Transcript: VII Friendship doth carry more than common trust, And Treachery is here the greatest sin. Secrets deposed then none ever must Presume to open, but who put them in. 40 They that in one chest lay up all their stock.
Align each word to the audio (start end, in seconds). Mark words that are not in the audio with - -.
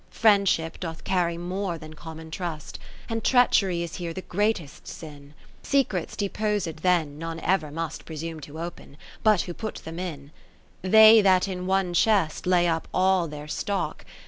VII 0.09 0.15
Friendship 0.17 0.79
doth 0.79 1.03
carry 1.03 1.37
more 1.37 1.77
than 1.77 1.93
common 1.93 2.31
trust, 2.31 2.79
And 3.07 3.23
Treachery 3.23 3.83
is 3.83 3.97
here 3.97 4.15
the 4.15 4.23
greatest 4.23 4.87
sin. 4.87 5.35
Secrets 5.61 6.15
deposed 6.15 6.77
then 6.77 7.19
none 7.19 7.39
ever 7.41 7.69
must 7.69 8.03
Presume 8.05 8.39
to 8.39 8.59
open, 8.59 8.97
but 9.21 9.41
who 9.41 9.53
put 9.53 9.75
them 9.75 9.99
in. 9.99 10.31
40 10.81 10.89
They 10.91 11.21
that 11.21 11.47
in 11.47 11.67
one 11.67 11.93
chest 11.93 12.47
lay 12.47 12.67
up 12.67 12.87
all 12.91 13.27
their 13.27 13.47
stock. 13.47 14.03